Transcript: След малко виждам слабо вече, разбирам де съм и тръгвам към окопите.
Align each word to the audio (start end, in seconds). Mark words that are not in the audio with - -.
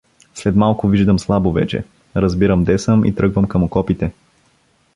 След 0.35 0.55
малко 0.55 0.87
виждам 0.87 1.19
слабо 1.19 1.51
вече, 1.51 1.83
разбирам 2.15 2.63
де 2.63 2.77
съм 2.79 3.05
и 3.05 3.15
тръгвам 3.15 3.47
към 3.47 3.63
окопите. 3.63 4.11